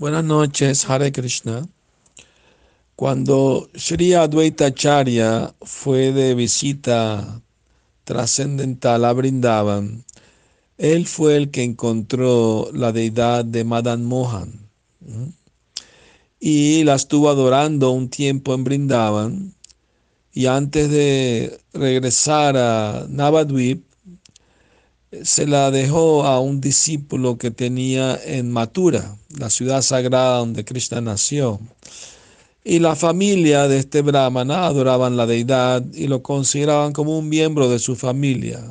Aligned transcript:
Buenas 0.00 0.24
noches, 0.24 0.88
Hare 0.88 1.12
Krishna. 1.12 1.68
Cuando 2.96 3.68
Sri 3.74 4.14
Advaita 4.14 4.68
Acharya 4.68 5.54
fue 5.60 6.10
de 6.12 6.34
visita 6.34 7.42
trascendental 8.04 9.04
a 9.04 9.12
Brindavan, 9.12 10.02
él 10.78 11.06
fue 11.06 11.36
el 11.36 11.50
que 11.50 11.64
encontró 11.64 12.70
la 12.72 12.92
deidad 12.92 13.44
de 13.44 13.62
Madan 13.64 14.06
Mohan 14.06 14.70
y 16.40 16.82
la 16.84 16.94
estuvo 16.94 17.28
adorando 17.28 17.90
un 17.90 18.08
tiempo 18.08 18.54
en 18.54 18.64
Brindavan 18.64 19.54
y 20.32 20.46
antes 20.46 20.90
de 20.90 21.60
regresar 21.74 22.56
a 22.56 23.04
Navadvip 23.06 23.84
se 25.22 25.46
la 25.46 25.70
dejó 25.70 26.24
a 26.24 26.40
un 26.40 26.60
discípulo 26.60 27.36
que 27.36 27.50
tenía 27.50 28.18
en 28.24 28.50
Mathura, 28.50 29.16
la 29.38 29.50
ciudad 29.50 29.82
sagrada 29.82 30.38
donde 30.38 30.64
Krishna 30.64 31.00
nació. 31.00 31.60
Y 32.62 32.78
la 32.78 32.94
familia 32.94 33.68
de 33.68 33.78
este 33.78 34.02
brahmana 34.02 34.66
adoraban 34.66 35.16
la 35.16 35.26
deidad 35.26 35.84
y 35.94 36.06
lo 36.06 36.22
consideraban 36.22 36.92
como 36.92 37.18
un 37.18 37.28
miembro 37.28 37.68
de 37.68 37.78
su 37.78 37.96
familia, 37.96 38.62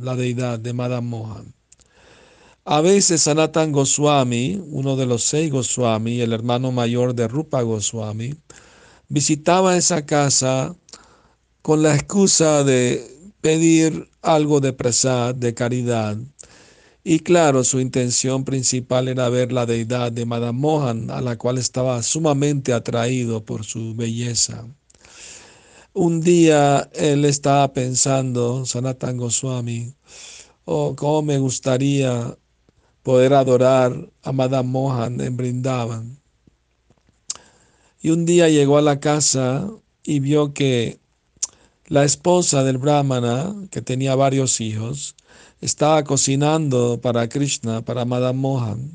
la 0.00 0.16
deidad 0.16 0.58
de 0.58 0.72
Madame 0.72 1.08
Mohan. 1.08 1.52
A 2.64 2.80
veces 2.80 3.22
Sanatan 3.22 3.72
Goswami, 3.72 4.62
uno 4.70 4.94
de 4.94 5.06
los 5.06 5.24
seis 5.24 5.50
Goswami, 5.50 6.20
el 6.20 6.32
hermano 6.32 6.70
mayor 6.70 7.14
de 7.14 7.26
Rupa 7.26 7.62
Goswami, 7.62 8.34
visitaba 9.08 9.76
esa 9.76 10.06
casa 10.06 10.76
con 11.60 11.82
la 11.82 11.94
excusa 11.94 12.62
de 12.62 13.04
pedir 13.40 14.11
algo 14.22 14.60
de 14.60 14.72
prasad, 14.72 15.34
de 15.34 15.52
caridad. 15.52 16.16
Y 17.04 17.18
claro, 17.18 17.64
su 17.64 17.80
intención 17.80 18.44
principal 18.44 19.08
era 19.08 19.28
ver 19.28 19.52
la 19.52 19.66
deidad 19.66 20.12
de 20.12 20.24
Madame 20.24 20.58
Mohan, 20.58 21.10
a 21.10 21.20
la 21.20 21.36
cual 21.36 21.58
estaba 21.58 22.00
sumamente 22.02 22.72
atraído 22.72 23.44
por 23.44 23.64
su 23.64 23.94
belleza. 23.96 24.64
Un 25.92 26.20
día 26.20 26.88
él 26.94 27.24
estaba 27.24 27.72
pensando, 27.72 28.64
Sanatan 28.64 29.16
Goswami, 29.16 29.92
oh, 30.64 30.94
cómo 30.96 31.22
me 31.22 31.38
gustaría 31.38 32.38
poder 33.02 33.34
adorar 33.34 34.08
a 34.22 34.32
Madame 34.32 34.68
Mohan 34.68 35.20
en 35.20 35.36
Brindavan. 35.36 36.18
Y 38.00 38.10
un 38.10 38.24
día 38.24 38.48
llegó 38.48 38.78
a 38.78 38.82
la 38.82 39.00
casa 39.00 39.68
y 40.04 40.20
vio 40.20 40.54
que 40.54 41.01
la 41.92 42.04
esposa 42.04 42.64
del 42.64 42.78
brahmana, 42.78 43.54
que 43.70 43.82
tenía 43.82 44.14
varios 44.14 44.62
hijos, 44.62 45.14
estaba 45.60 46.02
cocinando 46.04 46.98
para 47.02 47.28
Krishna, 47.28 47.84
para 47.84 48.06
Madame 48.06 48.38
Mohan, 48.38 48.92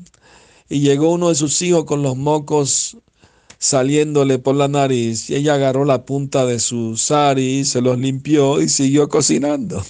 y 0.68 0.80
llegó 0.80 1.12
uno 1.12 1.28
de 1.28 1.36
sus 1.36 1.62
hijos 1.62 1.84
con 1.84 2.02
los 2.02 2.16
mocos 2.16 2.96
saliéndole 3.56 4.40
por 4.40 4.56
la 4.56 4.66
nariz, 4.66 5.30
y 5.30 5.36
ella 5.36 5.54
agarró 5.54 5.84
la 5.84 6.04
punta 6.04 6.44
de 6.44 6.58
su 6.58 6.96
sari, 6.96 7.64
se 7.64 7.80
los 7.80 7.96
limpió 8.00 8.60
y 8.60 8.68
siguió 8.68 9.08
cocinando. 9.08 9.80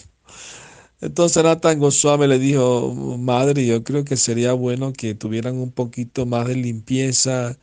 Entonces 1.00 1.42
Nathan 1.42 1.78
Goswami 1.78 2.26
le 2.26 2.38
dijo, 2.38 2.94
madre, 3.18 3.64
yo 3.64 3.84
creo 3.84 4.04
que 4.04 4.18
sería 4.18 4.52
bueno 4.52 4.92
que 4.92 5.14
tuvieran 5.14 5.56
un 5.56 5.72
poquito 5.72 6.26
más 6.26 6.46
de 6.46 6.56
limpieza, 6.56 7.56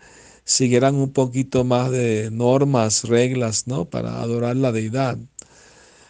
siguieran 0.44 0.96
un 0.96 1.12
poquito 1.14 1.64
más 1.64 1.92
de 1.92 2.30
normas, 2.32 3.04
reglas, 3.04 3.68
¿no? 3.68 3.86
Para 3.86 4.22
adorar 4.22 4.56
la 4.56 4.72
deidad. 4.72 5.20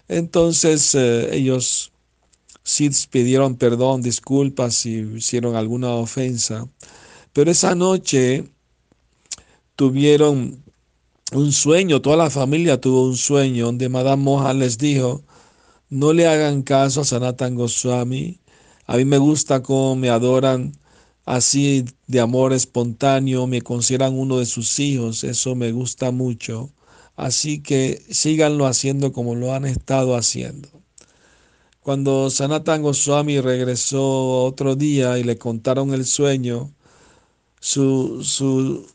Entonces 0.07 0.93
eh, 0.95 1.35
ellos 1.35 1.91
sí 2.63 2.89
pidieron 3.09 3.55
perdón, 3.55 4.01
disculpas 4.01 4.75
si 4.75 4.99
hicieron 5.15 5.55
alguna 5.55 5.91
ofensa. 5.91 6.67
Pero 7.33 7.51
esa 7.51 7.75
noche 7.75 8.45
tuvieron 9.75 10.63
un 11.31 11.51
sueño, 11.51 12.01
toda 12.01 12.17
la 12.17 12.29
familia 12.29 12.79
tuvo 12.79 13.05
un 13.05 13.17
sueño 13.17 13.65
donde 13.67 13.89
Madame 13.89 14.23
Mohan 14.23 14.59
les 14.59 14.77
dijo, 14.77 15.23
no 15.89 16.13
le 16.13 16.27
hagan 16.27 16.63
caso 16.63 17.01
a 17.01 17.05
Sanatan 17.05 17.55
Goswami. 17.55 18.39
A 18.88 18.97
mí 18.97 19.05
me 19.05 19.17
gusta 19.17 19.61
cómo 19.63 19.95
me 19.95 20.09
adoran 20.09 20.73
así 21.25 21.85
de 22.07 22.19
amor 22.19 22.53
espontáneo, 22.53 23.47
me 23.47 23.61
consideran 23.61 24.17
uno 24.17 24.39
de 24.39 24.45
sus 24.45 24.79
hijos, 24.79 25.23
eso 25.23 25.55
me 25.55 25.71
gusta 25.71 26.11
mucho. 26.11 26.69
Así 27.15 27.61
que 27.61 28.01
síganlo 28.09 28.65
haciendo 28.67 29.13
como 29.13 29.35
lo 29.35 29.53
han 29.53 29.65
estado 29.65 30.15
haciendo. 30.15 30.69
Cuando 31.81 32.29
Sanatan 32.29 32.81
Goswami 32.81 33.39
regresó 33.41 34.43
otro 34.43 34.75
día 34.75 35.17
y 35.19 35.23
le 35.23 35.37
contaron 35.37 35.93
el 35.93 36.05
sueño, 36.05 36.73
su, 37.59 38.23
su, 38.23 38.87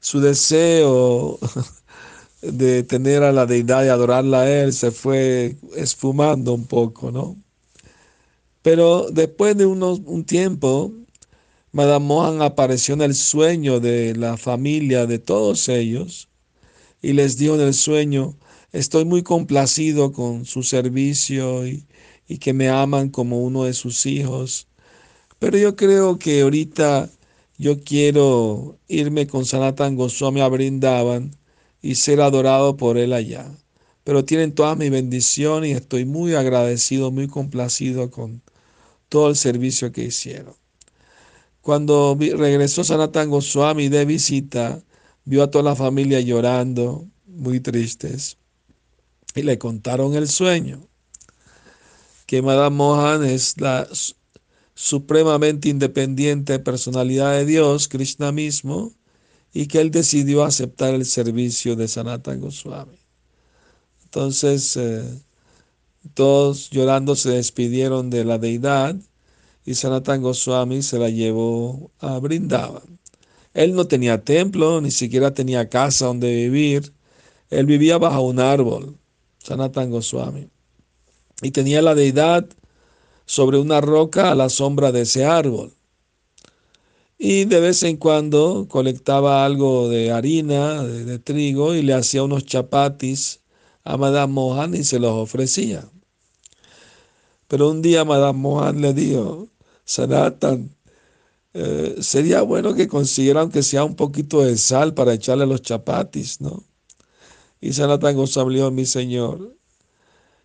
su 0.00 0.20
deseo 0.20 1.38
de 2.42 2.82
tener 2.82 3.22
a 3.22 3.32
la 3.32 3.46
deidad 3.46 3.84
y 3.84 3.88
adorarla 3.88 4.42
a 4.42 4.50
él 4.50 4.72
se 4.72 4.90
fue 4.90 5.56
esfumando 5.76 6.52
un 6.54 6.66
poco, 6.66 7.10
¿no? 7.12 7.36
Pero 8.62 9.08
después 9.10 9.56
de 9.56 9.66
unos, 9.66 10.00
un 10.04 10.24
tiempo, 10.24 10.92
Madame 11.72 12.06
Mohan 12.06 12.42
apareció 12.42 12.94
en 12.94 13.02
el 13.02 13.14
sueño 13.14 13.80
de 13.80 14.14
la 14.16 14.36
familia 14.36 15.06
de 15.06 15.18
todos 15.18 15.68
ellos 15.68 16.28
y 17.02 17.12
les 17.12 17.36
dijo 17.36 17.56
en 17.56 17.62
el 17.62 17.74
sueño, 17.74 18.36
estoy 18.72 19.04
muy 19.04 19.22
complacido 19.22 20.12
con 20.12 20.46
su 20.46 20.62
servicio 20.62 21.66
y, 21.66 21.86
que 22.40 22.54
me 22.54 22.70
aman 22.70 23.10
como 23.10 23.42
uno 23.42 23.64
de 23.64 23.74
sus 23.74 24.06
hijos. 24.06 24.66
Pero 25.38 25.58
yo 25.58 25.76
creo 25.76 26.18
que 26.18 26.40
ahorita 26.40 27.10
yo 27.58 27.82
quiero 27.84 28.78
irme 28.88 29.26
con 29.26 29.44
Sanatan 29.44 29.96
Goswami 29.96 30.40
a 30.40 30.48
Brindavan 30.48 31.36
y 31.82 31.96
ser 31.96 32.22
adorado 32.22 32.78
por 32.78 32.96
Él 32.96 33.12
allá. 33.12 33.50
Pero 34.04 34.24
tienen 34.24 34.54
toda 34.54 34.76
mi 34.76 34.88
bendición 34.88 35.66
y 35.66 35.72
estoy 35.72 36.06
muy 36.06 36.34
agradecido, 36.34 37.10
muy 37.10 37.28
complacido 37.28 38.10
con 38.10 38.40
todo 39.10 39.28
el 39.28 39.36
servicio 39.36 39.92
que 39.92 40.04
hicieron. 40.04 40.54
Cuando 41.60 42.16
regresó 42.18 42.82
Sanatan 42.82 43.28
Goswami 43.28 43.88
de 43.90 44.06
visita, 44.06 44.82
vio 45.24 45.42
a 45.42 45.50
toda 45.50 45.64
la 45.64 45.76
familia 45.76 46.20
llorando, 46.20 47.06
muy 47.26 47.60
tristes, 47.60 48.38
y 49.34 49.42
le 49.42 49.58
contaron 49.58 50.14
el 50.14 50.28
sueño, 50.28 50.88
que 52.26 52.42
Madame 52.42 52.76
Mohan 52.76 53.24
es 53.24 53.60
la 53.60 53.88
supremamente 54.74 55.68
independiente 55.68 56.58
personalidad 56.58 57.32
de 57.32 57.46
Dios, 57.46 57.88
Krishna 57.88 58.32
mismo, 58.32 58.92
y 59.52 59.66
que 59.66 59.80
él 59.80 59.90
decidió 59.90 60.44
aceptar 60.44 60.94
el 60.94 61.04
servicio 61.04 61.76
de 61.76 61.88
Sanatan 61.88 62.40
Goswami. 62.40 62.98
Entonces, 64.04 64.76
eh, 64.76 65.04
todos 66.14 66.70
llorando 66.70 67.16
se 67.16 67.30
despidieron 67.30 68.10
de 68.10 68.24
la 68.24 68.38
deidad 68.38 68.96
y 69.64 69.74
Sanatan 69.74 70.22
Goswami 70.22 70.82
se 70.82 70.98
la 70.98 71.08
llevó 71.08 71.92
a 72.00 72.18
Brindavan. 72.18 72.98
Él 73.54 73.74
no 73.74 73.86
tenía 73.86 74.24
templo, 74.24 74.80
ni 74.80 74.90
siquiera 74.90 75.34
tenía 75.34 75.68
casa 75.68 76.06
donde 76.06 76.34
vivir. 76.34 76.92
Él 77.50 77.66
vivía 77.66 77.98
bajo 77.98 78.22
un 78.22 78.40
árbol, 78.40 78.96
Sanatan 79.38 79.90
Goswami. 79.90 80.48
Y 81.42 81.50
tenía 81.50 81.82
la 81.82 81.94
deidad 81.94 82.46
sobre 83.26 83.58
una 83.58 83.80
roca 83.80 84.30
a 84.30 84.34
la 84.34 84.48
sombra 84.48 84.92
de 84.92 85.02
ese 85.02 85.24
árbol 85.24 85.74
y 87.24 87.44
de 87.44 87.60
vez 87.60 87.84
en 87.84 87.98
cuando 87.98 88.66
colectaba 88.68 89.44
algo 89.44 89.88
de 89.88 90.10
harina, 90.10 90.82
de, 90.82 91.20
trigo, 91.20 91.72
y 91.72 91.80
le 91.80 91.94
hacía 91.94 92.24
unos 92.24 92.44
chapatis 92.46 93.38
a 93.84 93.96
Madame 93.96 94.32
Mohan 94.32 94.74
y 94.74 94.82
se 94.82 94.98
los 94.98 95.12
ofrecía. 95.12 95.88
Pero 97.46 97.70
un 97.70 97.80
día 97.80 98.04
Madame 98.04 98.40
Mohan 98.40 98.80
le 98.80 98.92
dijo, 98.92 99.46
Sanatan, 99.84 100.74
eh, 101.54 101.96
sería 102.00 102.42
bueno 102.42 102.74
que 102.74 102.88
consiguiera 102.88 103.40
aunque 103.42 103.62
sea 103.62 103.84
un 103.84 103.96
poquito 103.96 104.42
de 104.42 104.56
sal 104.56 104.94
para 104.94 105.14
echarle 105.14 105.46
los 105.46 105.62
chapatis, 105.62 106.40
¿no? 106.40 106.64
Y 107.60 107.72
Sanatan 107.72 108.16
Goswami 108.16 108.56
dijo, 108.56 108.70
mi 108.70 108.86
señor, 108.86 109.56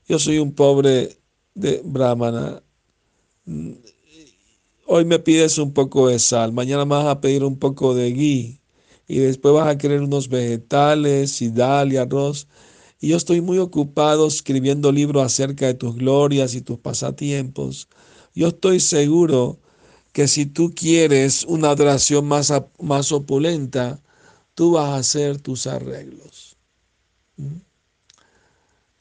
yo 0.08 0.20
soy 0.20 0.38
un 0.40 0.54
pobre 0.54 1.20
de 1.56 1.82
brahmana 1.84 2.62
Hoy 4.86 5.06
me 5.06 5.20
pides 5.20 5.58
un 5.58 5.74
poco 5.74 6.08
de 6.08 6.20
sal, 6.20 6.54
mañana 6.54 6.86
me 6.86 6.96
vas 6.96 7.08
a 7.08 7.22
pedir 7.22 7.44
un 7.44 7.60
poco 7.60 7.94
de 7.94 8.12
ghee 8.14 8.62
y 9.08 9.20
después 9.20 9.54
vas 9.54 9.68
a 9.68 9.78
querer 9.78 10.02
unos 10.02 10.30
vegetales 10.30 11.42
y 11.42 11.50
dal 11.50 11.92
y 11.94 11.98
arroz. 11.98 12.48
Y 13.00 13.10
yo 13.10 13.18
estoy 13.18 13.42
muy 13.42 13.58
ocupado 13.58 14.28
escribiendo 14.28 14.92
libros 14.92 15.24
acerca 15.24 15.68
de 15.68 15.74
tus 15.74 15.96
glorias 15.96 16.56
y 16.56 16.62
tus 16.62 16.80
pasatiempos. 16.80 17.90
Yo 18.34 18.50
estoy 18.50 18.80
seguro 18.80 19.60
que 20.18 20.28
si 20.28 20.48
tú 20.48 20.74
quieres 20.74 21.44
una 21.44 21.70
adoración 21.70 22.26
más, 22.26 22.52
más 22.80 23.12
opulenta, 23.12 24.02
tú 24.56 24.72
vas 24.72 24.90
a 24.90 24.96
hacer 24.96 25.40
tus 25.40 25.68
arreglos. 25.68 26.58
¿Mm? 27.36 27.58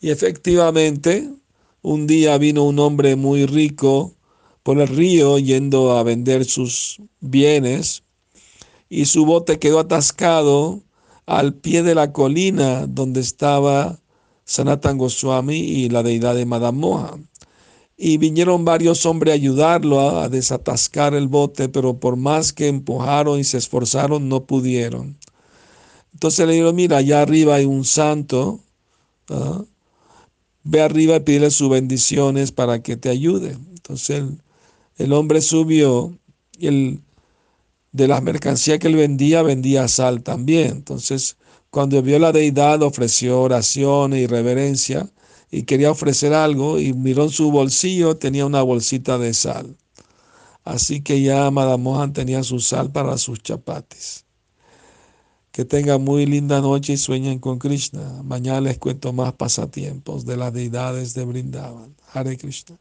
Y 0.03 0.11
efectivamente, 0.11 1.33
un 1.81 2.07
día 2.07 2.37
vino 2.37 2.65
un 2.65 2.79
hombre 2.81 3.17
muy 3.17 3.47
rico 3.47 4.15
por 4.63 4.79
el 4.79 4.89
río 4.89 5.39
yendo 5.39 5.97
a 5.97 6.03
vender 6.03 6.45
sus 6.45 7.01
bienes 7.21 8.03
y 8.91 9.07
su 9.07 9.25
bote 9.25 9.59
quedó 9.59 9.79
atascado 9.79 10.83
al 11.25 11.55
pie 11.55 11.83
de 11.83 11.95
la 11.95 12.13
colina 12.13 12.87
donde 12.87 13.21
estaba 13.21 13.99
Sanatan 14.45 14.99
Goswami 14.99 15.61
y 15.61 15.89
la 15.89 16.03
deidad 16.03 16.35
de 16.35 16.45
Madame 16.45 16.79
Mohan. 16.79 17.27
Y 17.97 18.19
vinieron 18.19 18.65
varios 18.65 19.07
hombres 19.07 19.33
a 19.33 19.35
ayudarlo 19.35 20.01
a, 20.01 20.29
desatascar 20.29 21.15
el 21.15 21.29
bote, 21.29 21.69
pero 21.69 21.99
por 21.99 22.17
más 22.17 22.53
que 22.53 22.69
empujaron 22.69 23.41
y 23.41 23.45
se 23.45 23.57
esforzaron, 23.59 24.29
no 24.29 24.45
pudieron. 24.45 25.17
Entonces 26.13 26.47
le 26.47 26.55
dijeron, 26.55 26.77
mira, 26.77 26.99
allá 26.99 27.23
arriba 27.23 27.57
hay 27.57 27.65
un 27.65 27.85
santo, 27.85 28.61
¿ah? 29.31 29.63
ve 30.65 30.83
arriba 30.83 31.17
y 31.17 31.21
pídele 31.21 31.51
sus 31.51 31.71
bendiciones 31.71 32.53
para 32.53 32.83
que 32.83 32.97
te 32.97 33.09
ayude. 33.09 33.57
Entonces 33.75 34.25
el, 34.99 35.13
hombre 35.13 35.41
subió 35.41 36.19
y 36.59 36.67
el, 36.67 37.01
de 37.93 38.09
las 38.09 38.23
mercancías 38.23 38.79
que 38.79 38.89
él 38.89 38.97
vendía, 38.97 39.43
vendía 39.43 39.89
sal 39.89 40.23
también. 40.23 40.69
Entonces, 40.73 41.37
cuando 41.71 42.03
vio 42.03 42.19
la 42.19 42.33
deidad, 42.33 42.83
ofreció 42.83 43.41
oraciones 43.41 44.21
y 44.21 44.27
reverencia 44.27 45.09
y 45.51 45.63
quería 45.63 45.91
ofrecer 45.91 46.35
algo 46.35 46.79
y 46.79 46.93
miró 46.93 47.25
en 47.25 47.31
su 47.31 47.51
bolsillo, 47.51 48.17
tenía 48.17 48.47
una 48.47 48.63
bolsita 48.63 49.19
de 49.19 49.35
sal. 49.35 49.77
Así 50.65 51.01
que 51.01 51.23
ya 51.23 51.51
Madame 51.51 51.83
Mohan 51.85 52.13
tenía 52.13 52.43
su 52.43 52.59
sal 52.59 52.91
para 52.91 53.19
sus 53.19 53.41
chapatis. 53.43 54.25
Que 55.53 55.65
tengan 55.65 56.03
muy 56.03 56.27
linda 56.27 56.61
noche 56.61 56.95
y 56.95 56.97
sueñen 56.97 57.39
con 57.39 57.59
Krishna. 57.59 58.23
Mañana 58.25 58.61
les 58.61 58.79
cuento 58.79 59.13
más 59.13 59.33
pasatiempos 59.35 60.27
de 60.27 60.37
las 60.37 60.53
deidades 60.53 61.15
de 61.15 61.25
Brindavan. 61.25 61.95
Hare 62.13 62.37
Krishna. 62.37 62.79